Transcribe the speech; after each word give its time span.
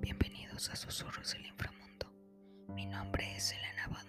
Bienvenidos 0.00 0.68
a 0.70 0.74
Susurros 0.74 1.32
del 1.32 1.46
Inframundo. 1.46 2.12
Mi 2.66 2.84
nombre 2.86 3.36
es 3.36 3.52
Elena 3.52 3.86
Van 3.86 4.04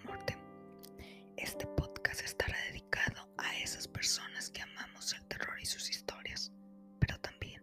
Este 1.38 1.68
podcast 1.68 2.24
estará 2.24 2.58
dedicado 2.68 3.30
a 3.38 3.56
esas 3.60 3.88
personas 3.88 4.50
que 4.50 4.64
amamos 4.64 5.14
el 5.14 5.24
terror 5.28 5.60
y 5.62 5.68
sus 5.68 5.88
historias, 5.92 6.52
pero 6.98 7.20
también 7.20 7.62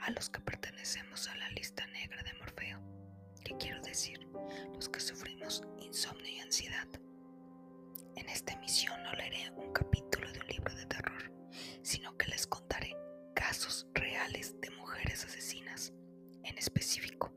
a 0.00 0.10
los 0.10 0.28
que 0.28 0.40
pertenecemos 0.40 1.28
a 1.28 1.36
la 1.36 1.48
lista 1.52 1.86
negra 1.86 2.22
de 2.24 2.34
Morfeo, 2.34 2.78
que 3.42 3.56
quiero 3.56 3.80
decir, 3.80 4.28
los 4.74 4.90
que 4.90 5.00
sufrimos 5.00 5.62
insomnio 5.80 6.28
y 6.30 6.40
ansiedad. 6.40 6.88
En 8.16 8.28
esta 8.28 8.52
emisión 8.52 9.02
no 9.02 9.14
leeré 9.14 9.50
un 9.52 9.72
capítulo 9.72 9.87
casos 13.48 13.86
reales 13.94 14.60
de 14.60 14.68
mujeres 14.72 15.24
asesinas, 15.24 15.94
en 16.44 16.58
específico, 16.58 17.32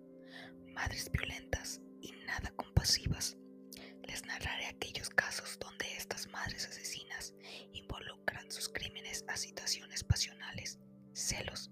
madres 0.74 1.10
violentas 1.10 1.80
y 2.02 2.12
nada 2.28 2.52
compasivas. 2.58 3.38
Les 4.04 4.26
narraré 4.26 4.66
aquellos 4.66 5.10
casos 5.10 5.58
donde 5.58 5.86
estas 5.96 6.28
madres 6.28 6.68
asesinas 6.68 7.34
involucran 7.72 8.52
sus 8.52 8.68
crímenes 8.68 9.24
a 9.30 9.38
situaciones 9.38 10.04
pasionales, 10.04 10.80
celos 11.14 11.71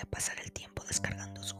podría 0.00 0.10
pasar 0.10 0.38
el 0.44 0.52
tiempo 0.52 0.82
descargando 0.84 1.42
su 1.42 1.56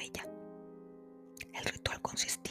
ella. 0.00 0.26
El 1.54 1.64
ritual 1.64 2.00
consistía 2.00 2.47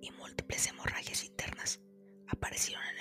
y 0.00 0.10
múltiples 0.12 0.66
hemorragias 0.68 1.24
internas 1.24 1.80
aparecieron 2.26 2.84
en 2.86 2.97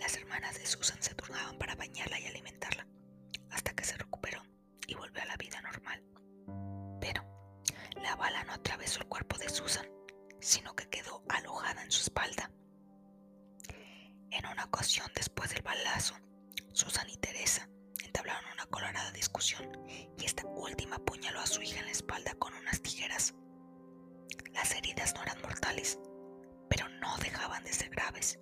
Las 0.00 0.16
hermanas 0.16 0.58
de 0.58 0.66
Susan 0.66 1.02
se 1.02 1.14
turnaban 1.14 1.56
para 1.56 1.76
bañarla 1.76 2.20
y 2.20 2.26
alimentarla, 2.26 2.86
hasta 3.50 3.72
que 3.72 3.84
se 3.84 3.96
recuperó 3.96 4.42
y 4.86 4.94
volvió 4.94 5.22
a 5.22 5.26
la 5.26 5.36
vida 5.36 5.62
normal. 5.62 6.02
Pero 7.00 7.24
la 8.02 8.16
bala 8.16 8.44
no 8.44 8.52
atravesó 8.52 9.00
el 9.00 9.08
cuerpo 9.08 9.38
de 9.38 9.48
Susan, 9.48 9.86
sino 10.40 10.74
que 10.76 10.90
quedó 10.90 11.22
alojada 11.30 11.82
en 11.82 11.90
su 11.90 12.02
espalda. 12.02 12.50
En 14.30 14.46
una 14.46 14.64
ocasión 14.64 15.10
después 15.14 15.50
del 15.50 15.62
balazo, 15.62 16.14
Susan 16.72 17.08
y 17.08 17.16
Teresa 17.16 17.66
entablaron 18.04 18.44
una 18.52 18.66
colorada 18.66 19.10
discusión 19.12 19.70
y 20.18 20.24
esta 20.24 20.44
última 20.46 20.96
apuñaló 20.96 21.40
a 21.40 21.46
su 21.46 21.62
hija 21.62 21.80
en 21.80 21.86
la 21.86 21.92
espalda 21.92 22.34
con 22.34 22.52
unas 22.54 22.82
tijeras. 22.82 23.34
Las 24.52 24.74
heridas 24.74 25.14
no 25.14 25.22
eran 25.22 25.40
mortales, 25.40 25.98
pero 26.68 26.88
no 27.00 27.16
dejaban 27.18 27.64
de 27.64 27.72
ser 27.72 27.88
graves. 27.88 28.38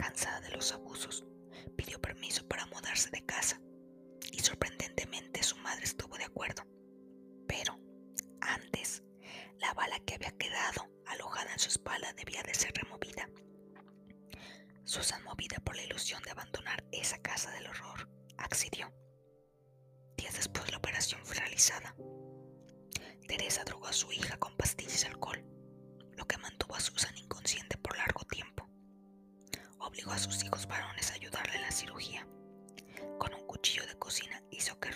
Cansada 0.00 0.40
de 0.40 0.50
los 0.52 0.72
abusos, 0.72 1.26
pidió 1.76 2.00
permiso 2.00 2.48
para 2.48 2.64
mudarse 2.64 3.10
de 3.10 3.22
casa 3.26 3.60
y 4.32 4.38
sorprendentemente 4.38 5.42
su 5.42 5.58
madre 5.58 5.84
estuvo 5.84 6.16
de 6.16 6.24
acuerdo. 6.24 6.62
Pero 7.46 7.78
antes, 8.40 9.02
la 9.58 9.74
bala 9.74 10.00
que 10.00 10.14
había 10.14 10.30
quedado 10.38 10.88
alojada 11.04 11.52
en 11.52 11.58
su 11.58 11.68
espalda 11.68 12.14
debía 12.14 12.42
de 12.42 12.54
ser 12.54 12.72
removida. 12.72 13.28
Susan, 14.84 15.22
movida 15.22 15.58
por 15.62 15.76
la 15.76 15.82
ilusión 15.82 16.22
de 16.22 16.30
abandonar 16.30 16.82
esa 16.92 17.18
casa 17.18 17.50
del 17.50 17.66
horror, 17.66 18.08
accedió. 18.38 18.90
Días 20.16 20.34
después 20.34 20.70
la 20.70 20.78
operación 20.78 21.20
fue 21.26 21.36
realizada. 21.36 21.94
Teresa 23.28 23.64
drogó 23.64 23.88
a 23.88 23.92
su 23.92 24.10
hija 24.12 24.38
con 24.38 24.56
pastillas 24.56 25.04
y 25.04 25.08
alcohol, 25.08 25.44
lo 26.16 26.24
que 26.24 26.38
mantuvo 26.38 26.74
a 26.74 26.80
Susan 26.80 27.14
inconsciente 27.18 27.76
por 27.76 27.98
largo 27.98 28.24
tiempo. 28.24 28.59
Obligó 29.80 30.12
a 30.12 30.18
sus 30.18 30.44
hijos 30.44 30.66
varones 30.66 31.10
a 31.10 31.14
ayudarle 31.14 31.56
en 31.56 31.62
la 31.62 31.70
cirugía. 31.70 32.26
Con 33.18 33.32
un 33.34 33.46
cuchillo 33.46 33.86
de 33.86 33.98
cocina 33.98 34.42
hizo 34.50 34.78
que 34.78 34.90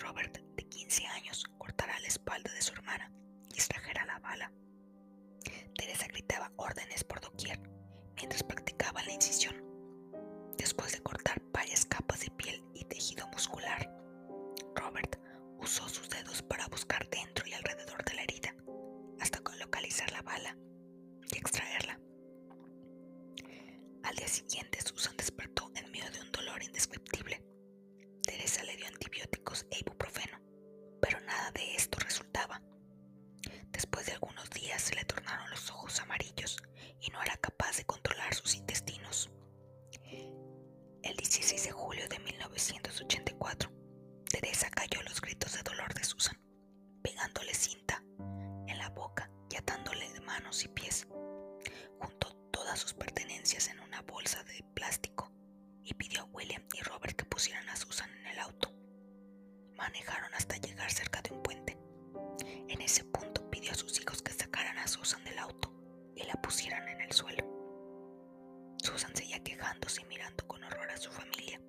Susan 68.95 69.13
seguía 69.13 69.43
quejándose 69.43 70.03
y 70.03 70.05
mirando 70.05 70.47
con 70.47 70.63
horror 70.63 70.89
a 70.89 70.95
su 70.95 71.11
familia. 71.11 71.59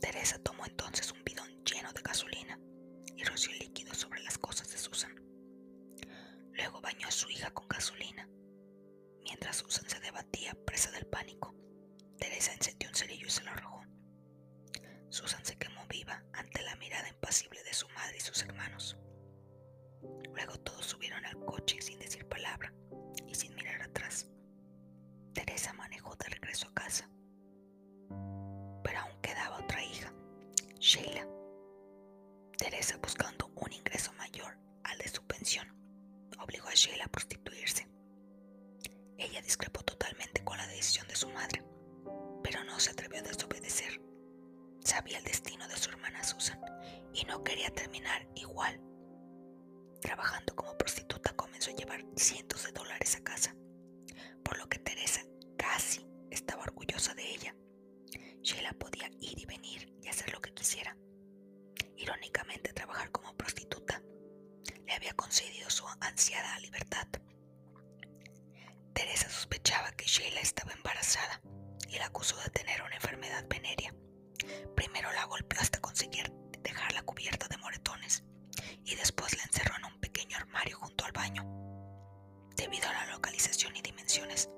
Teresa 0.00 0.36
tomó 0.40 0.66
entonces 0.66 1.12
un 1.12 1.22
bidón 1.22 1.64
lleno 1.64 1.92
de 1.92 2.02
gasolina 2.02 2.58
y 3.14 3.22
roció 3.22 3.52
el 3.52 3.60
líquido 3.60 3.94
sobre 3.94 4.20
las 4.24 4.38
cosas 4.38 4.72
de 4.72 4.76
Susan. 4.76 5.14
Luego 6.52 6.80
bañó 6.80 7.06
a 7.06 7.12
su 7.12 7.30
hija 7.30 7.52
con 7.52 7.68
gasolina. 7.68 8.28
Mientras 9.22 9.58
Susan 9.58 9.88
se 9.88 10.00
debatía, 10.00 10.52
presa 10.66 10.90
del 10.90 11.06
pánico, 11.06 11.54
Teresa 12.18 12.52
encendió 12.54 12.88
un 12.88 12.96
cerillo 12.96 13.28
y 13.28 13.30
se 13.30 13.44
lo 13.44 13.52
arrojó. 13.52 13.84
Susan 15.10 15.44
se 15.44 15.56
quemó 15.58 15.86
viva 15.86 16.24
ante 16.32 16.60
la 16.62 16.74
mirada 16.74 17.08
impasible 17.08 17.62
de 17.62 17.72
su 17.72 17.88
madre 17.90 18.16
y 18.16 18.20
sus 18.20 18.42
hermanos. 18.42 18.96
Luego 20.34 20.58
todos 20.58 20.86
subieron 20.86 21.24
al 21.24 21.38
coche 21.44 21.80
sin 21.80 22.00
decir 22.00 22.26
palabra 22.26 22.72
regreso 26.58 26.68
a 26.68 26.74
casa. 26.74 27.08
Pero 28.82 28.98
aún 28.98 29.20
quedaba 29.20 29.58
otra 29.58 29.82
hija, 29.84 30.12
Sheila. 30.78 31.26
Teresa, 32.56 32.98
buscando 32.98 33.50
un 33.54 33.72
ingreso 33.72 34.12
mayor 34.14 34.58
al 34.84 34.98
de 34.98 35.08
su 35.08 35.22
pensión, 35.24 35.68
obligó 36.40 36.68
a 36.68 36.74
Sheila 36.74 37.04
a 37.04 37.08
prostituirse. 37.08 37.88
Ella 39.16 39.40
discrepó 39.42 39.82
totalmente 39.82 40.42
con 40.44 40.56
la 40.56 40.66
decisión 40.66 41.06
de 41.08 41.16
su 41.16 41.28
madre, 41.30 41.62
pero 42.42 42.64
no 42.64 42.78
se 42.80 42.90
atrevió 42.90 43.20
a 43.20 43.22
desobedecer. 43.22 44.00
Sabía 44.80 45.18
el 45.18 45.24
destino 45.24 45.68
de 45.68 45.76
su 45.76 45.90
hermana 45.90 46.24
Susan 46.24 46.60
y 47.12 47.24
no 47.24 47.44
quería 47.44 47.70
terminar 47.70 48.26
igual. 48.34 48.80
Trabajando 50.00 50.54
como 50.54 50.76
prostituta 50.78 51.32
comenzó 51.34 51.70
a 51.70 51.74
llevar 51.74 52.04
cientos 52.16 52.64
de 52.64 52.72
dólares 52.72 53.16
a 53.16 53.24
casa, 53.24 53.54
por 54.44 54.58
lo 54.58 54.68
que 54.68 54.78
Teresa 54.78 55.20
casi 55.56 56.08
estaba 56.30 56.62
orgullosa 56.62 57.14
de 57.14 57.30
ella. 57.30 57.54
Sheila 58.42 58.72
podía 58.72 59.08
ir 59.20 59.38
y 59.38 59.46
venir 59.46 59.92
y 60.02 60.08
hacer 60.08 60.32
lo 60.32 60.40
que 60.40 60.54
quisiera. 60.54 60.96
Irónicamente, 61.96 62.72
trabajar 62.72 63.10
como 63.10 63.36
prostituta 63.36 64.02
le 64.86 64.94
había 64.94 65.12
concedido 65.14 65.68
su 65.70 65.84
ansiada 66.00 66.58
libertad. 66.60 67.06
Teresa 68.94 69.28
sospechaba 69.28 69.92
que 69.92 70.06
Sheila 70.06 70.40
estaba 70.40 70.72
embarazada 70.72 71.40
y 71.88 71.98
la 71.98 72.06
acusó 72.06 72.36
de 72.38 72.50
tener 72.50 72.82
una 72.82 72.96
enfermedad 72.96 73.44
venérea. 73.48 73.94
Primero 74.74 75.12
la 75.12 75.24
golpeó 75.24 75.60
hasta 75.60 75.80
conseguir 75.80 76.32
dejarla 76.62 77.02
cubierta 77.02 77.48
de 77.48 77.58
moretones 77.58 78.24
y 78.84 78.94
después 78.94 79.36
la 79.36 79.44
encerró 79.44 79.76
en 79.76 79.84
un 79.84 80.00
pequeño 80.00 80.36
armario 80.36 80.78
junto 80.78 81.04
al 81.04 81.12
baño. 81.12 81.44
Debido 82.56 82.88
a 82.88 82.92
la 82.92 83.06
localización 83.12 83.76
y 83.76 83.82
dimensiones, 83.82 84.48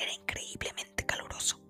era 0.00 0.12
increíblemente 0.12 1.04
caluroso. 1.04 1.60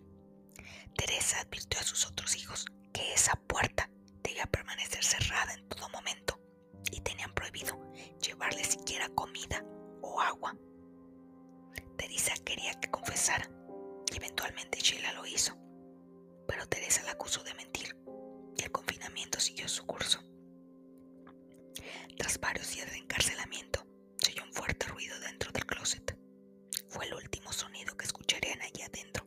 Teresa 0.97 1.41
advirtió 1.41 1.81
a 1.81 1.85
sus 1.85 2.07
otros 2.07 2.37
hijos 2.37 2.67
que 2.93 3.13
esa 3.13 3.35
puerta 3.47 3.91
debía 4.23 4.47
permanecer 4.47 5.05
cerrada 5.05 5.55
en 5.55 5.69
todo 5.69 5.89
momento 5.91 6.41
y 6.93 7.01
tenían 7.01 7.33
prohibido 7.35 7.79
llevarle 8.21 8.65
siquiera 8.65 9.09
comida 9.11 9.65
o 10.03 10.21
agua. 10.21 10.57
Teresa 11.97 12.35
quería 12.45 12.75
que 12.81 12.91
confesara 12.91 13.51
y 14.13 14.17
eventualmente 14.17 14.81
Sheila 14.81 15.13
lo 15.13 15.27
hizo, 15.27 15.57
pero 16.47 16.67
Teresa 16.67 17.03
la 17.05 17.13
acusó 17.13 17.43
de 17.43 17.55
mentir 17.55 17.97
y 18.57 18.63
el 18.63 18.71
confinamiento 18.71 19.41
siguió 19.41 19.69
su 19.69 19.85
curso. 19.87 20.21
Tras 22.19 22.39
varios 22.39 22.71
días 22.75 22.91
de 22.91 22.99
encarcelamiento, 22.99 23.87
se 24.19 24.33
oyó 24.33 24.45
un 24.45 24.53
fuerte 24.53 24.87
ruido 24.87 25.19
dentro 25.21 25.51
del 25.53 25.65
closet. 25.65 26.20
Fue 26.91 27.07
el 27.07 27.15
último 27.15 27.53
sonido 27.53 27.97
que 27.97 28.05
escucharían 28.05 28.61
allí 28.63 28.83
adentro. 28.83 29.25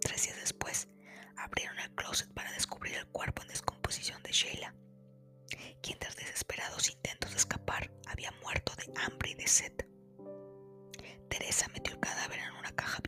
Tres 0.00 0.24
días 0.24 0.36
después, 0.40 0.88
abrieron 1.36 1.78
el 1.78 1.94
closet 1.94 2.28
para 2.34 2.50
descubrir 2.50 2.96
el 2.96 3.06
cuerpo 3.06 3.42
en 3.42 3.48
descomposición 3.48 4.20
de 4.24 4.32
Sheila, 4.32 4.74
quien 5.80 6.00
tras 6.00 6.16
desesperados 6.16 6.90
intentos 6.90 7.30
de 7.30 7.36
escapar 7.36 7.92
había 8.08 8.32
muerto 8.42 8.72
de 8.74 8.92
hambre 9.02 9.30
y 9.30 9.34
de 9.36 9.46
sed. 9.46 9.72
Teresa 11.28 11.68
metió 11.68 11.94
el 11.94 12.00
cadáver 12.00 12.40
en 12.40 12.56
una 12.56 12.72
caja 12.74 13.00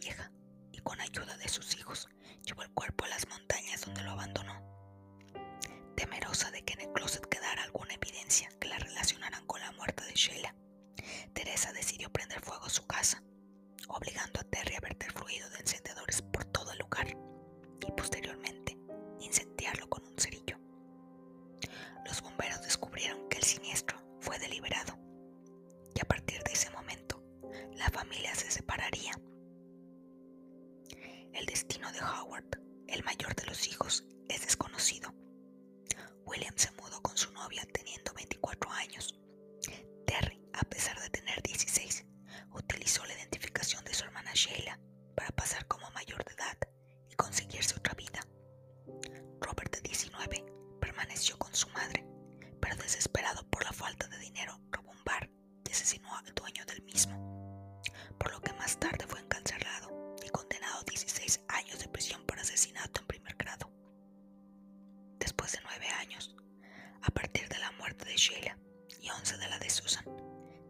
Sheila 68.19 68.59
y 69.01 69.09
once 69.11 69.39
de 69.39 69.49
la 69.49 69.61
de 69.61 69.71
Susan, 69.71 70.05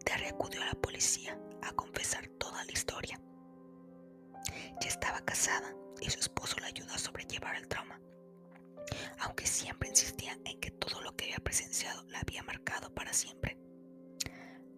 Terry 0.04 0.26
acudió 0.26 0.60
a 0.60 0.66
la 0.66 0.74
policía 0.74 1.40
a 1.62 1.72
confesar 1.72 2.28
toda 2.38 2.62
la 2.62 2.72
historia. 2.72 3.18
Ya 4.82 4.88
estaba 4.88 5.22
casada 5.22 5.74
y 5.98 6.10
su 6.10 6.20
esposo 6.20 6.58
la 6.60 6.66
ayudó 6.66 6.92
a 6.92 6.98
sobrellevar 6.98 7.56
el 7.56 7.66
trauma, 7.66 7.98
aunque 9.20 9.46
siempre 9.46 9.88
insistía 9.88 10.38
en 10.44 10.60
que 10.60 10.72
todo 10.72 11.00
lo 11.00 11.16
que 11.16 11.24
había 11.24 11.38
presenciado 11.38 12.02
la 12.08 12.20
había 12.20 12.42
marcado 12.42 12.94
para 12.94 13.14
siempre. 13.14 13.56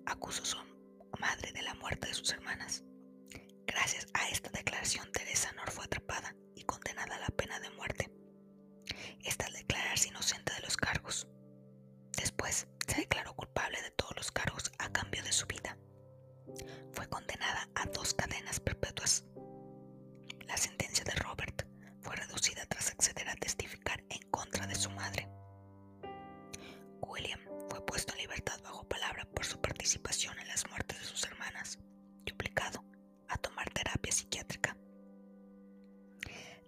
Acusó 0.06 0.44
a 0.44 0.46
su 0.46 0.58
madre 1.18 1.50
de 1.50 1.62
la 1.62 1.74
muerte 1.74 2.06
de 2.06 2.14
sus 2.14 2.30
hermanas. 2.30 2.84
Gracias 3.66 4.06
a 4.14 4.28
esta 4.28 4.48
declaración, 4.50 5.10
Teresa 5.10 5.50
Nor 5.56 5.72
fue 5.72 5.86
atrapada 5.86 6.36
y 6.54 6.62
condenada 6.62 7.16
a 7.16 7.20
la 7.20 7.30
pena 7.30 7.58
de 7.58 7.70
muerte. 7.70 8.12
Esta 9.24 9.50
declararse 9.50 10.06
inocente 10.06 10.54
de 10.54 10.60
los 10.60 10.76
cargos. 10.76 11.26
Después 12.20 12.68
se 12.86 13.00
declaró 13.00 13.34
culpable 13.34 13.80
de 13.82 13.90
todos 13.92 14.14
los 14.16 14.30
cargos 14.30 14.70
a 14.78 14.90
cambio 14.90 15.22
de 15.22 15.32
su 15.32 15.46
vida. 15.46 15.76
Fue 16.92 17.08
condenada 17.08 17.68
a 17.74 17.86
dos 17.86 18.14
cadenas 18.14 18.60
perpetuas 18.60 19.24
la 20.50 20.56
sentencia 20.56 21.04
de 21.04 21.12
Robert 21.12 21.64
fue 22.02 22.16
reducida 22.16 22.66
tras 22.66 22.90
acceder 22.90 23.28
a 23.28 23.36
testificar 23.36 24.02
en 24.10 24.20
contra 24.30 24.66
de 24.66 24.74
su 24.74 24.90
madre. 24.90 25.28
William 27.02 27.38
fue 27.68 27.86
puesto 27.86 28.12
en 28.14 28.18
libertad 28.18 28.58
bajo 28.64 28.82
palabra 28.88 29.24
por 29.26 29.44
su 29.44 29.60
participación 29.60 30.36
en 30.40 30.48
las 30.48 30.68
muertes 30.68 30.98
de 30.98 31.04
sus 31.04 31.22
hermanas 31.24 31.78
y 32.26 32.32
obligado 32.32 32.84
a 33.28 33.38
tomar 33.38 33.70
terapia 33.70 34.10
psiquiátrica. 34.10 34.76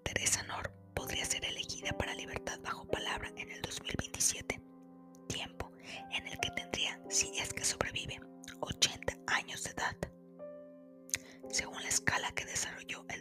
Teresa 0.05 0.45
Nor 0.45 0.73
podría 0.95 1.25
ser 1.25 1.45
elegida 1.45 1.91
para 1.99 2.15
libertad 2.15 2.61
bajo 2.63 2.87
palabra 2.87 3.31
en 3.37 3.51
el 3.51 3.63
2027, 3.63 4.61
si 7.13 7.39
es 7.39 7.53
que 7.53 7.65
sobrevive, 7.65 8.19
80 8.61 9.19
años 9.27 9.63
de 9.65 9.71
edad. 9.71 9.97
Según 11.51 11.83
la 11.83 11.89
escala 11.89 12.33
que 12.33 12.47
desarrolló 12.47 13.05
el 13.11 13.21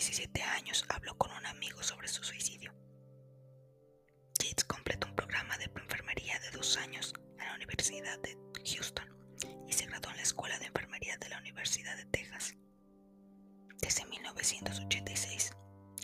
17 0.00 0.42
años 0.42 0.82
habló 0.88 1.14
con 1.18 1.30
un 1.30 1.44
amigo 1.44 1.82
sobre 1.82 2.08
su 2.08 2.24
suicidio. 2.24 2.72
Yates 4.38 4.64
completó 4.64 5.06
un 5.06 5.14
programa 5.14 5.58
de 5.58 5.64
enfermería 5.64 6.38
de 6.38 6.50
dos 6.52 6.78
años 6.78 7.12
en 7.38 7.46
la 7.46 7.54
Universidad 7.54 8.18
de 8.20 8.34
Houston 8.64 9.04
y 9.68 9.74
se 9.74 9.84
graduó 9.84 10.10
en 10.12 10.16
la 10.16 10.22
Escuela 10.22 10.58
de 10.58 10.64
Enfermería 10.64 11.18
de 11.18 11.28
la 11.28 11.38
Universidad 11.40 11.98
de 11.98 12.06
Texas. 12.06 12.54
Desde 13.82 14.06
1986 14.06 15.50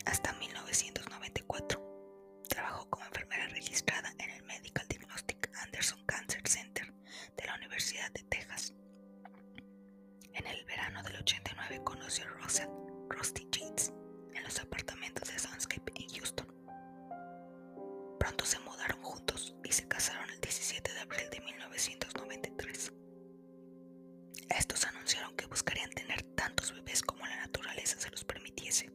hasta 0.05 0.31
1994 0.33 1.81
trabajó 2.49 2.87
como 2.91 3.03
enfermera 3.03 3.47
registrada 3.47 4.13
en 4.19 4.29
el 4.29 4.43
Medical 4.43 4.85
Anderson 5.63 6.05
Cancer 6.05 6.47
Center 6.47 6.93
de 7.35 7.45
la 7.47 7.55
Universidad 7.55 8.11
de 8.11 8.21
Texas. 8.25 8.75
En 10.33 10.45
el 10.45 10.63
verano 10.65 11.01
del 11.01 11.15
89 11.15 11.81
conoció 11.83 12.25
a 12.25 12.43
Russell 12.43 12.86
Rusty 13.09 13.47
Yates 13.51 13.93
en 14.33 14.43
los 14.43 14.59
apartamentos 14.59 15.29
de 15.31 15.39
Sunscape 15.39 15.91
en 15.95 16.09
Houston. 16.09 16.47
Pronto 18.19 18.45
se 18.45 18.59
mudaron 18.59 19.01
juntos 19.01 19.55
y 19.63 19.71
se 19.71 19.87
casaron 19.87 20.29
el 20.29 20.39
17 20.39 20.93
de 20.93 20.99
abril 20.99 21.29
de 21.31 21.39
1993. 21.41 22.93
Estos 24.49 24.85
anunciaron 24.85 25.35
que 25.35 25.45
buscarían 25.47 25.89
tener 25.91 26.23
tantos 26.35 26.73
bebés 26.73 27.01
como 27.01 27.25
la 27.25 27.35
naturaleza 27.37 27.99
se 27.99 28.09
los 28.09 28.23
permitiese. 28.23 28.91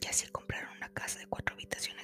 Y 0.00 0.06
así 0.06 0.28
compraron 0.28 0.76
una 0.76 0.88
casa 0.90 1.18
de 1.18 1.26
cuatro 1.26 1.54
habitaciones 1.54 1.97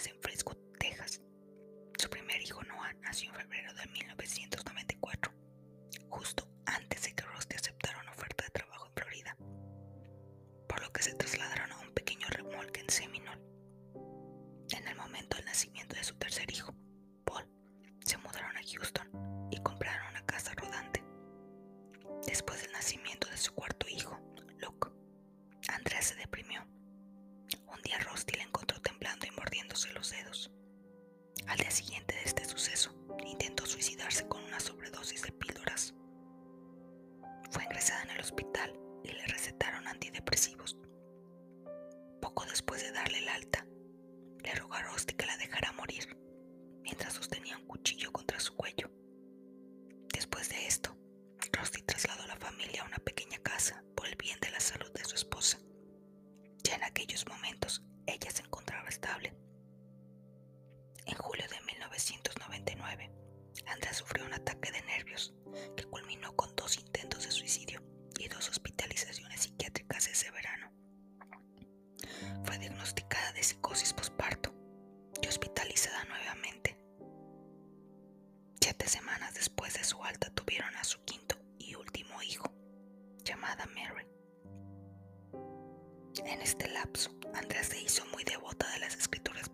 lapso, 86.84 87.10
Andrea 87.32 87.64
se 87.64 87.80
hizo 87.80 88.04
muy 88.12 88.24
devota 88.24 88.70
de 88.72 88.80
las 88.80 88.94
escrituras 88.94 89.48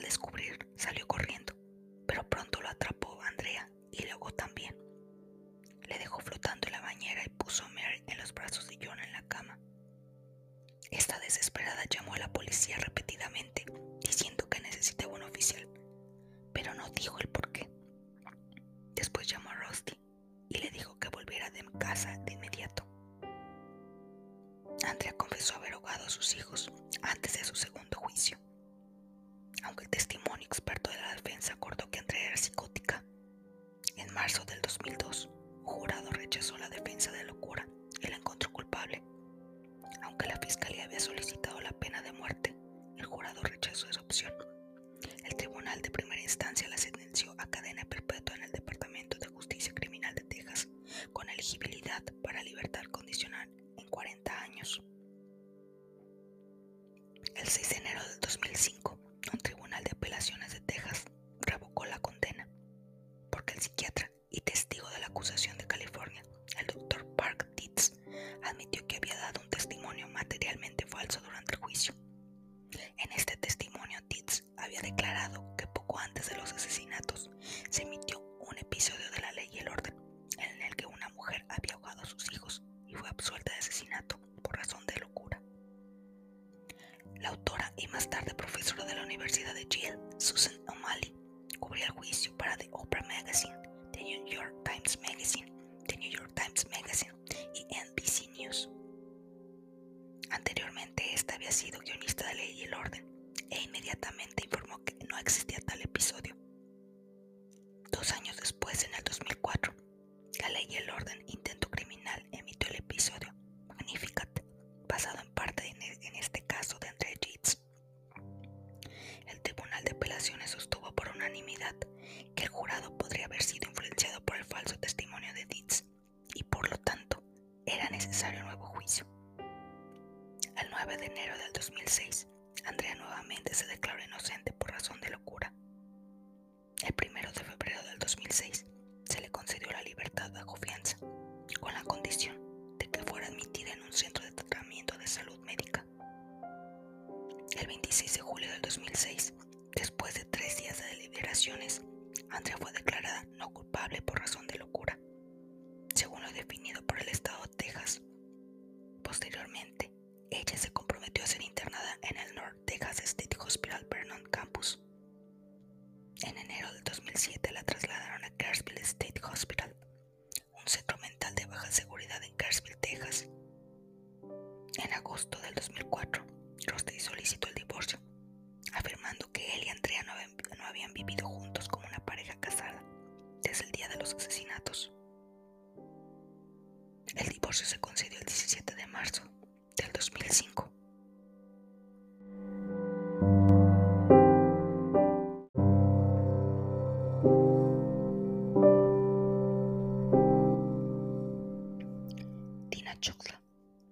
la 0.00 0.08
escuela. 0.08 0.29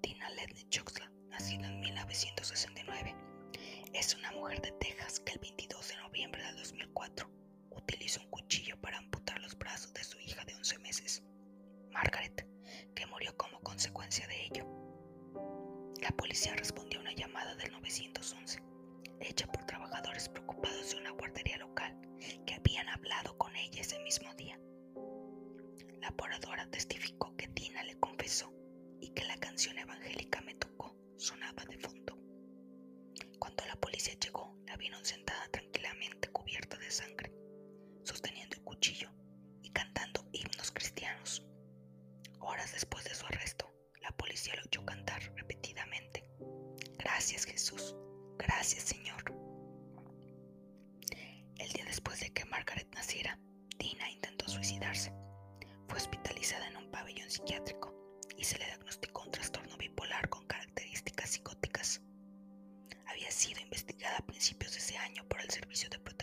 Tina 0.02 0.28
Ledney 0.30 0.68
Choxla, 0.70 1.08
nacida 1.30 1.68
en 1.68 1.78
1969, 1.80 3.14
es 3.94 4.14
una 4.16 4.32
mujer 4.32 4.60
de 4.60 4.72
Texas 4.72 5.20
que 5.20 5.34
el 5.34 5.38
22 5.38 5.88
de 5.88 5.96
noviembre 5.98 6.42
de 6.42 6.52
2004 6.54 7.30
utilizó 7.70 8.20
un 8.22 8.30
cuchillo 8.30 8.76
para 8.80 8.98
amputar 8.98 9.40
los 9.40 9.56
brazos 9.56 9.94
de 9.94 10.02
su 10.02 10.18
hija 10.18 10.44
de 10.44 10.56
11 10.56 10.78
meses, 10.80 11.22
Margaret, 11.92 12.44
que 12.96 13.06
murió 13.06 13.36
como 13.36 13.60
consecuencia 13.60 14.26
de 14.26 14.46
ello. 14.46 14.66
La 16.02 16.10
policía 16.10 16.56
respondió 16.56 16.98
a 16.98 17.02
una 17.02 17.14
llamada 17.14 17.54
del 17.54 17.70
911, 17.70 18.60
hecha 19.20 19.46
por 19.46 19.64
trabajadores 19.64 20.28
preocupados 20.28 20.90
de 20.90 20.96
una 20.96 21.12
guardería 21.12 21.56
local 21.58 21.96
que 22.44 22.54
habían 22.54 22.88
hablado 22.88 23.38
con 23.38 23.54
ella 23.54 23.80
ese 23.80 24.00
mismo 24.00 24.34
día. 24.34 24.58
La 26.00 26.08
apuradora 26.08 26.68
testificó 26.68 27.36
que 27.36 27.46
Tina 27.48 27.84
le 27.84 27.96
confesó 28.00 28.57
y 29.00 29.10
que 29.10 29.24
la 29.24 29.36
canción 29.38 29.78
evangélica 29.78 30.40
Me 30.40 30.54
tocó 30.54 30.96
sonaba 31.16 31.64
de 31.64 31.78
fondo. 31.78 32.16
Cuando 33.38 33.64
la 33.66 33.76
policía 33.76 34.14
llegó, 34.14 34.56
la 34.66 34.76
vieron 34.76 35.04
sentada 35.04 35.48
tranquilamente 35.50 36.28
cubierta 36.28 36.76
de 36.78 36.90
sangre, 36.90 37.32
sosteniendo 38.04 38.56
el 38.56 38.62
cuchillo 38.62 39.10
y 39.62 39.70
cantando 39.70 40.24
himnos 40.32 40.70
cristianos. 40.70 41.44
Horas 42.40 42.72
después 42.72 43.04
de 43.04 43.14
su 43.14 43.26
arresto, 43.26 43.70
la 44.00 44.10
policía 44.12 44.54
lo 44.56 44.62
oyó 44.62 44.84
cantar 44.86 45.20
repetidamente. 45.36 46.24
Gracias 46.98 47.44
Jesús, 47.44 47.96
gracias 48.38 48.84
Señor. 48.84 49.22
El 51.58 51.68
día 51.72 51.84
después 51.84 52.20
de 52.20 52.30
que 52.32 52.44
Margaret 52.44 52.88
naciera, 52.94 53.38
Dina 53.78 54.10
intentó 54.10 54.48
suicidarse. 54.48 55.12
Fue 55.88 55.98
hospitalizada 55.98 56.68
en 56.68 56.76
un 56.76 56.90
pabellón 56.90 57.30
psiquiátrico 57.30 58.07
y 58.38 58.44
se 58.44 58.58
le 58.58 58.66
diagnosticó 58.66 59.22
un 59.24 59.32
trastorno 59.32 59.76
bipolar 59.76 60.28
con 60.28 60.46
características 60.46 61.30
psicóticas. 61.30 62.00
Había 63.06 63.30
sido 63.30 63.60
investigada 63.60 64.18
a 64.18 64.26
principios 64.26 64.72
de 64.72 64.78
ese 64.78 64.96
año 64.96 65.24
por 65.28 65.40
el 65.40 65.50
Servicio 65.50 65.90
de 65.90 65.98
Protección 65.98 66.17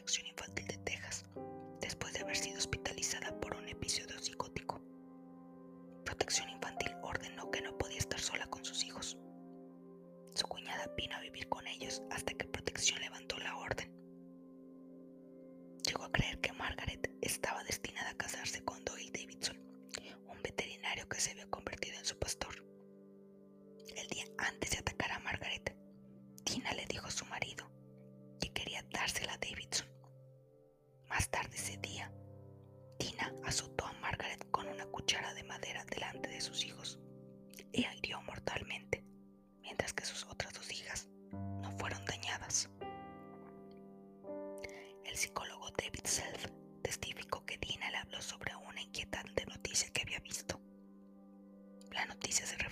se 52.43 52.64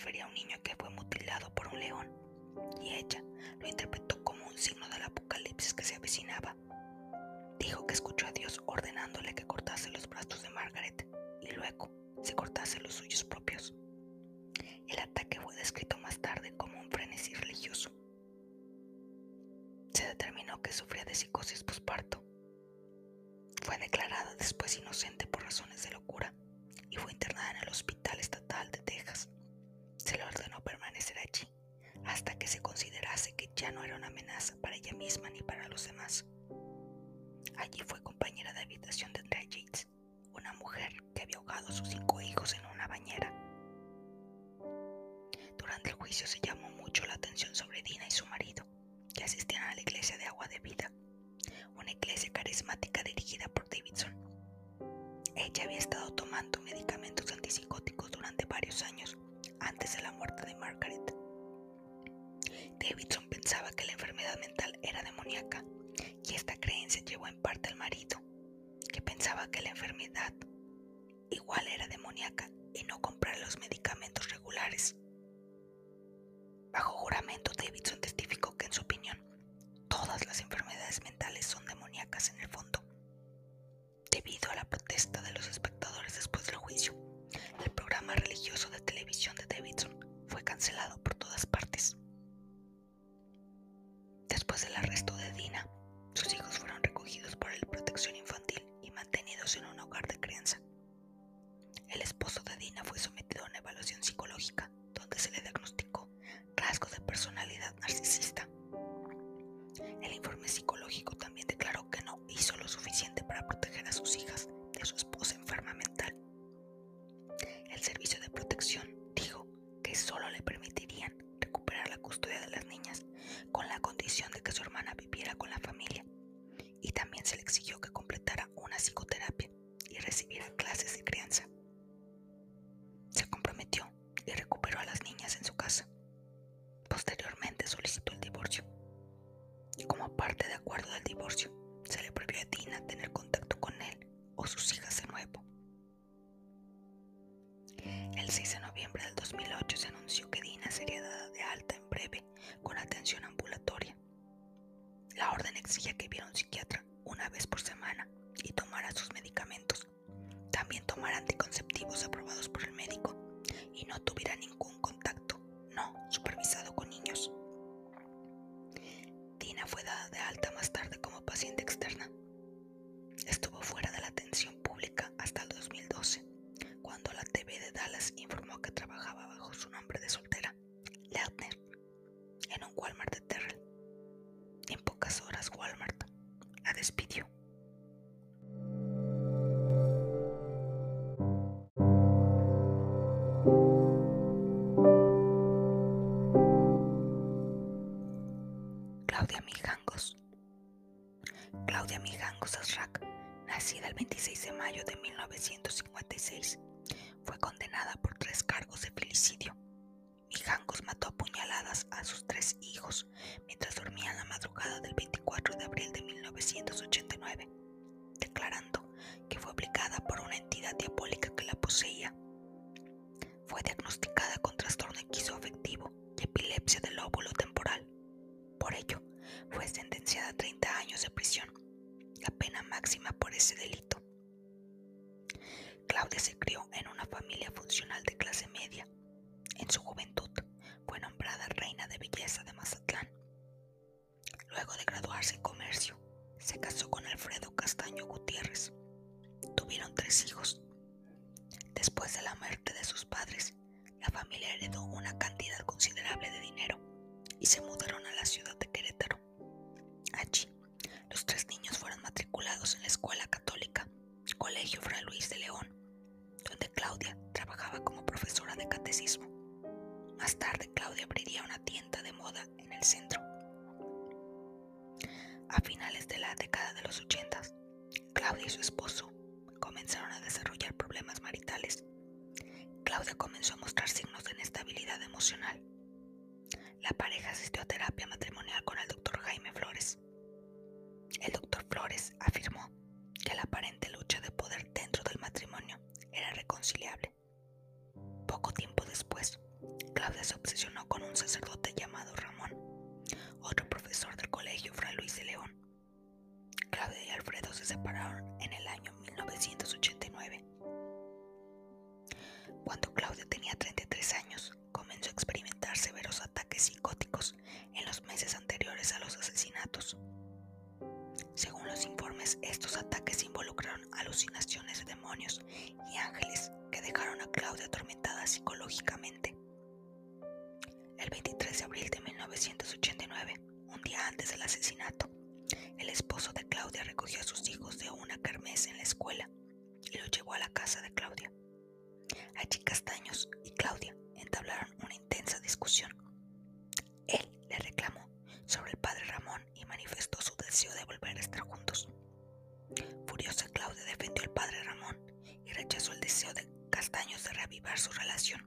deseo 356.04 356.34
de 356.34 356.46
Castaños 356.70 357.24
de 357.24 357.32
reavivar 357.32 357.80
su 357.80 357.89
relación. 357.94 358.42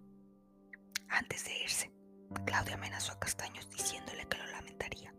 Antes 1.08 1.46
de 1.46 1.56
irse, 1.62 1.90
Claudia 2.44 2.74
amenazó 2.74 3.12
a 3.12 3.18
Castaños 3.18 3.70
diciéndole 3.70 4.28
que 4.28 4.36
lo 4.36 4.46
lamentaría. 4.48 5.14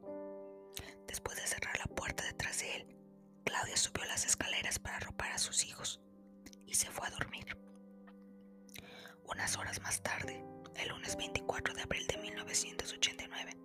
Después 1.08 1.36
de 1.38 1.48
cerrar 1.48 1.76
la 1.80 1.96
puerta 1.96 2.24
detrás 2.26 2.60
de 2.60 2.76
él, 2.76 2.96
Claudia 3.44 3.76
subió 3.76 4.06
las 4.06 4.28
escaleras 4.28 4.78
para 4.78 4.98
arropar 4.98 5.32
a 5.32 5.40
sus 5.40 5.66
hijos 5.66 6.00
y 6.68 6.76
se 6.76 6.92
fue 6.92 7.08
a 7.08 7.10
dormir. 7.10 7.58
Unas 9.24 9.58
horas 9.58 9.82
más 9.82 10.04
tarde, 10.04 10.46
el 10.76 10.90
lunes 10.90 11.18
24 11.18 11.74
de 11.74 11.82
abril 11.82 12.06
de 12.06 12.18
1989, 12.20 13.58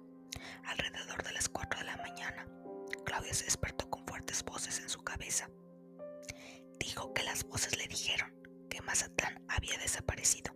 alrededor 0.64 1.22
de 1.22 1.32
las 1.32 1.50
4 1.50 1.80
de 1.80 1.84
la 1.84 1.98
mañana, 1.98 2.48
Claudia 3.04 3.34
se 3.34 3.44
despertó 3.44 3.90
con 3.90 4.06
fuertes 4.06 4.42
voces 4.42 4.78
en 4.78 4.88
su 4.88 5.04
cabeza. 5.04 5.50
Dijo 6.78 7.12
que 7.12 7.22
las 7.22 7.44
voces 7.44 7.76
le 7.76 7.86
dijeron 7.86 8.41
que 8.72 8.80
Mazatlán 8.80 9.44
había 9.48 9.76
desaparecido 9.76 10.54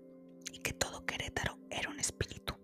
y 0.51 0.61
que 0.61 0.73
todo 0.73 1.05
Querétaro 1.05 1.59
era 1.69 1.91
un 1.91 2.01
espíritu. 2.01 2.55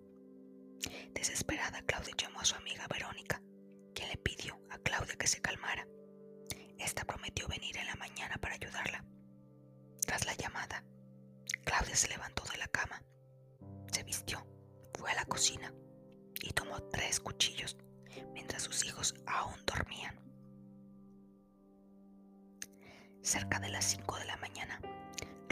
Desesperada, 1.13 1.83
Claudia 1.83 2.15
llamó 2.17 2.41
a 2.41 2.45
su 2.47 2.55
amiga 2.55 2.87
Verónica, 2.89 3.43
quien 3.95 4.09
le 4.09 4.17
pidió 4.17 4.59
a 4.71 4.79
Claudia 4.79 5.15
que 5.17 5.27
se 5.27 5.43
calmara. 5.43 5.87
Esta 6.79 7.05
prometió 7.05 7.47
venir 7.49 7.77
en 7.77 7.85
la 7.85 7.97
mañana 7.97 8.39
para 8.39 8.55
ayudarla. 8.55 9.05
Tras 10.07 10.25
la 10.25 10.33
llamada, 10.33 10.87
Claudia 11.65 11.97
se 11.97 12.09
levantó 12.09 12.45
de 12.51 12.57
la 12.57 12.69
cama, 12.69 13.03
se 13.93 14.05
vistió, 14.05 14.47
fue 14.99 15.11
a 15.11 15.17
la 15.17 15.27
cocina 15.27 15.71
y 16.41 16.51
tomó 16.55 16.83
tres 16.85 17.21
cuchillos 17.21 17.77
mientras 18.33 18.63
sus 18.63 18.87
hijos 18.87 19.15
aún 19.27 19.61
dormían. 19.67 20.19
Cerca 23.21 23.61
de 23.61 23.69
las 23.69 23.85
5 23.85 24.19
de 24.19 24.25
la 24.25 24.37
mañana, 24.39 24.81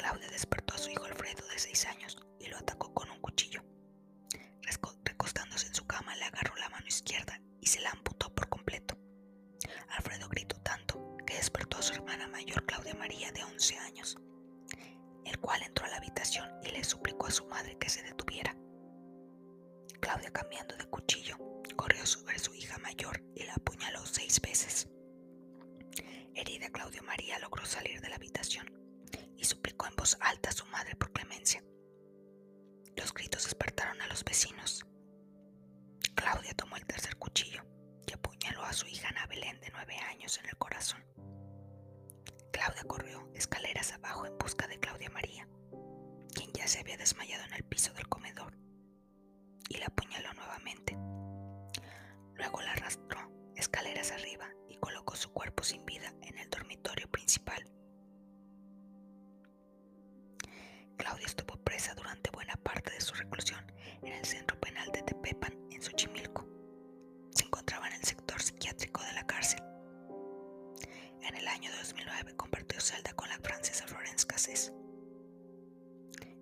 Claudia 0.01 0.31
despertó 0.31 0.73
a 0.73 0.79
su 0.79 0.89
hijo 0.89 1.05
Alfredo 1.05 1.47
de 1.49 1.59
6 1.59 1.85
años 1.85 2.17
y 2.39 2.47
lo 2.47 2.57
atacó 2.57 2.95
con 2.95 3.11
un 3.11 3.21
cuchillo. 3.21 3.63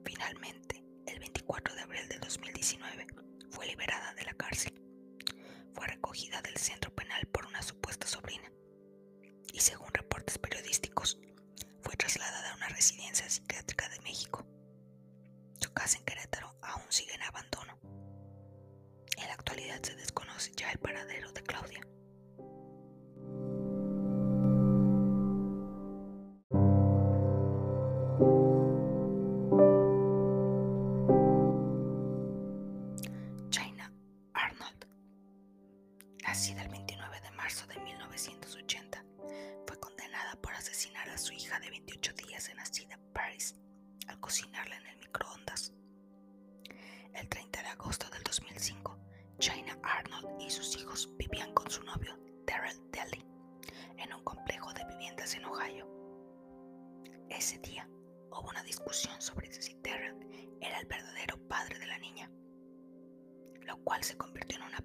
Finalmente, 0.05 0.83
el 1.07 1.19
24 1.19 1.75
de 1.75 1.81
abril 1.83 2.09
de 2.09 2.19
2019, 2.19 3.07
fue 3.51 3.67
liberada 3.67 4.15
de 4.15 4.25
la 4.25 4.33
cárcel. 4.33 4.73
Fue 5.75 5.87
recogida 5.87 6.41
del 6.41 6.57
centro 6.57 6.95
penal 6.95 7.27
por 7.27 7.47
una 7.47 7.63
supuesta 7.63 8.07
sobrina 8.07 8.51
y 9.53 9.61
según 9.61 9.93
reportes 9.93 10.39
periodísticos, 10.39 11.19
fue 11.83 11.97
trasladada 11.97 12.53
a 12.53 12.57
una 12.57 12.69
residencia 12.69 13.29
psiquiátrica 13.29 13.89
de 13.91 14.01
México. 14.01 14.47
Su 15.61 15.71
casa 15.75 15.99
en 15.99 16.05
Querétaro 16.05 16.57
aún 16.63 16.85
sigue 16.89 17.13
en 17.15 17.23
abandono. 17.23 17.79
En 19.17 19.27
la 19.27 19.35
actualidad 19.35 19.83
se 19.83 19.95
desconoce 19.97 20.53
ya 20.57 20.71
el 20.71 20.79
paradero 20.79 21.31
de 21.33 21.43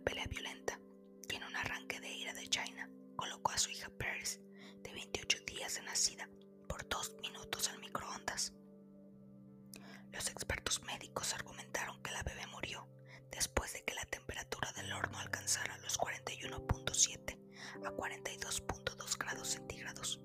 pelea 0.03 0.25
violenta 0.27 0.79
y 1.29 1.35
en 1.35 1.43
un 1.43 1.55
arranque 1.55 1.99
de 1.99 2.11
ira 2.11 2.33
de 2.33 2.47
China 2.47 2.89
colocó 3.15 3.51
a 3.51 3.57
su 3.57 3.69
hija 3.69 3.89
Paris, 3.97 4.39
de 4.83 4.91
28 4.93 5.39
días 5.47 5.75
de 5.75 5.83
nacida, 5.83 6.29
por 6.67 6.87
dos 6.89 7.15
minutos 7.21 7.69
al 7.69 7.79
microondas. 7.79 8.53
Los 10.11 10.29
expertos 10.29 10.81
médicos 10.83 11.33
argumentaron 11.33 12.01
que 12.03 12.11
la 12.11 12.23
bebé 12.23 12.45
murió 12.47 12.87
después 13.31 13.73
de 13.73 13.83
que 13.83 13.95
la 13.95 14.05
temperatura 14.05 14.71
del 14.73 14.91
horno 14.93 15.17
alcanzara 15.19 15.77
los 15.79 15.97
41.7 15.97 17.39
a 17.85 17.91
42.2 17.91 19.17
grados 19.17 19.47
centígrados. 19.49 20.19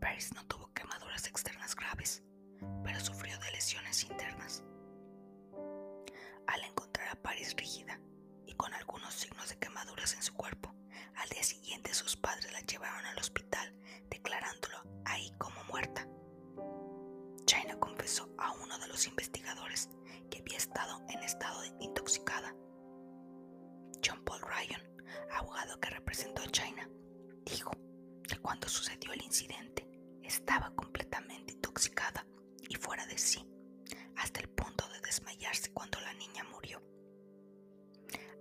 Paris 0.00 0.32
no 0.34 0.46
tuvo 0.46 0.72
quemaduras 0.72 1.26
externas 1.26 1.74
graves, 1.74 2.22
pero 2.82 3.00
sufrió 3.00 3.38
de 3.38 3.50
lesiones 3.52 4.04
internas. 4.04 4.62
Paris 7.24 7.54
rígida 7.56 7.98
y 8.46 8.52
con 8.52 8.74
algunos 8.74 9.14
signos 9.14 9.48
de 9.48 9.56
quemaduras 9.56 10.12
en 10.12 10.22
su 10.22 10.34
cuerpo. 10.34 10.74
Al 11.16 11.28
día 11.30 11.42
siguiente 11.42 11.94
sus 11.94 12.16
padres 12.16 12.52
la 12.52 12.60
llevaron 12.60 13.06
al 13.06 13.18
hospital, 13.18 13.74
declarándolo 14.10 14.76
ahí 15.06 15.32
como 15.38 15.64
muerta. 15.64 16.06
China 17.46 17.80
confesó 17.80 18.28
a 18.36 18.52
uno 18.52 18.78
de 18.78 18.88
los 18.88 19.06
investigadores 19.06 19.88
que 20.30 20.40
había 20.40 20.58
estado 20.58 21.00
en 21.08 21.22
estado 21.22 21.62
de 21.62 21.72
intoxicada. 21.80 22.54
John 24.06 24.22
Paul 24.26 24.42
Ryan, 24.42 24.82
abogado 25.32 25.80
que 25.80 25.88
representó 25.88 26.42
a 26.42 26.50
China, 26.50 26.86
dijo 27.46 27.70
que 28.28 28.36
cuando 28.36 28.68
sucedió 28.68 29.14
el 29.14 29.22
incidente 29.22 29.88
estaba 30.22 30.74
completamente 30.74 31.54
intoxicada 31.54 32.26
y 32.68 32.74
fuera 32.74 33.06
de 33.06 33.16
sí, 33.16 33.48
hasta 34.16 34.40
el 34.40 34.50
punto 34.50 34.86
de 34.90 35.00
desmayarse 35.00 35.72
cuando 35.72 35.98
la 36.00 36.12
niña 36.12 36.44
murió. 36.44 36.82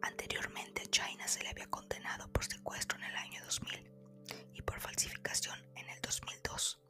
Anteriormente, 0.03 0.85
China 0.87 1.25
se 1.29 1.41
le 1.43 1.49
había 1.49 1.67
condenado 1.67 2.27
por 2.33 2.43
secuestro 2.43 2.97
en 2.99 3.05
el 3.05 3.15
año 3.15 3.41
2000 3.45 3.89
y 4.53 4.61
por 4.61 4.77
falsificación 4.81 5.57
en 5.77 5.89
el 5.89 6.01
2002. 6.01 6.81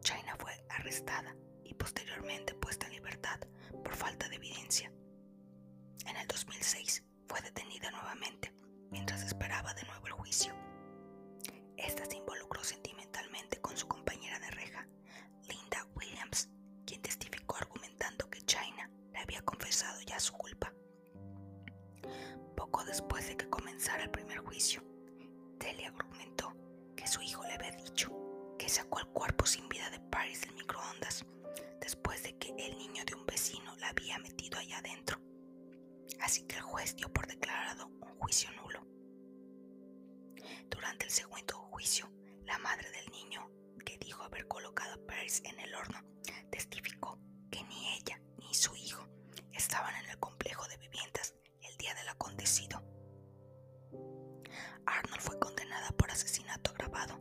China 0.00 0.36
fue 0.38 0.64
arrestada 0.70 1.34
y 1.64 1.74
posteriormente 1.74 2.54
puesta 2.54 2.86
en 2.86 2.92
libertad 2.92 3.40
por 3.82 3.96
falta 3.96 4.28
de 4.28 4.36
evidencia. 4.36 4.92
En 6.06 6.16
el 6.16 6.28
2006 6.28 7.02
fue 7.26 7.40
detenida 7.40 7.90
nuevamente 7.90 8.54
mientras 8.92 9.22
esperaba 9.22 9.74
de 9.74 9.82
nuevo 9.82 10.06
el 10.06 10.12
juicio. 10.12 10.54
Esta 11.76 12.06
se 12.06 12.16
involucró 12.16 12.62
sentimentalmente 12.62 12.95
así 36.36 36.44
que 36.46 36.56
el 36.56 36.62
juez 36.62 36.94
dio 36.96 37.10
por 37.10 37.26
declarado 37.26 37.86
un 37.86 38.18
juicio 38.18 38.50
nulo. 38.52 38.86
Durante 40.68 41.06
el 41.06 41.10
segundo 41.10 41.54
juicio, 41.70 42.12
la 42.44 42.58
madre 42.58 42.90
del 42.90 43.10
niño, 43.10 43.50
que 43.86 43.96
dijo 43.96 44.22
haber 44.22 44.46
colocado 44.46 44.92
a 44.96 45.06
Paris 45.06 45.40
en 45.46 45.58
el 45.58 45.74
horno, 45.74 45.98
testificó 46.50 47.18
que 47.50 47.64
ni 47.64 47.88
ella 47.94 48.20
ni 48.36 48.52
su 48.52 48.76
hijo 48.76 49.08
estaban 49.54 49.94
en 49.96 50.10
el 50.10 50.18
complejo 50.18 50.68
de 50.68 50.76
viviendas 50.76 51.34
el 51.62 51.74
día 51.78 51.94
del 51.94 52.08
acontecido. 52.10 52.82
Arnold 54.84 55.22
fue 55.22 55.38
condenada 55.38 55.90
por 55.92 56.10
asesinato 56.10 56.70
agravado 56.72 57.18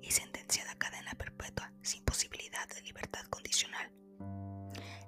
y 0.00 0.12
sentenciada 0.12 0.72
a 0.72 0.78
cadena 0.78 1.12
perpetua 1.12 1.70
sin 1.82 2.02
posibilidad 2.06 2.66
de 2.68 2.80
libertad 2.80 3.26
condicional. 3.26 3.92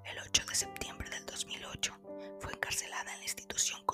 El 0.05 0.19
8 0.19 0.45
de 0.45 0.53
septiembre 0.55 1.09
del 1.09 1.25
2008 1.25 1.99
fue 2.39 2.53
encarcelada 2.53 3.13
en 3.13 3.19
la 3.19 3.25
solución 3.59 3.88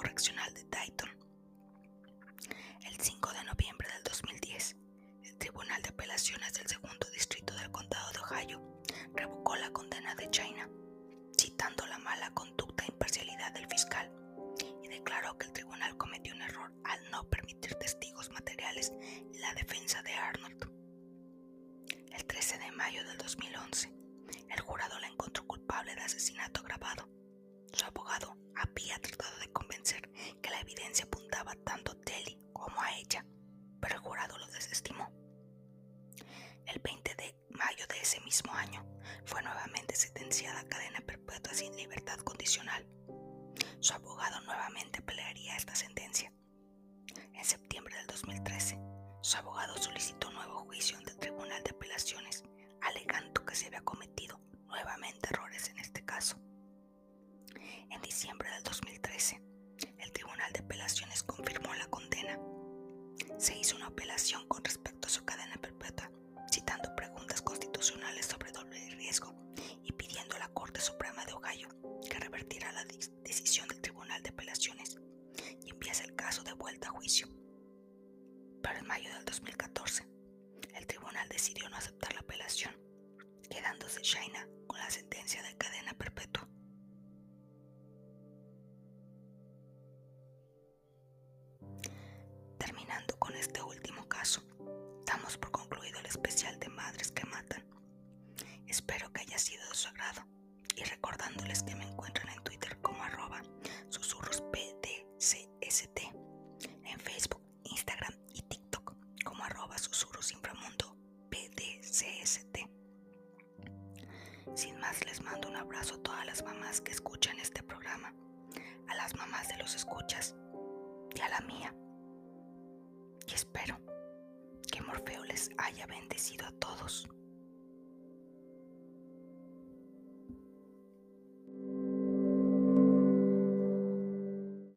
haya 125.58 125.86
bendecido. 125.88 126.45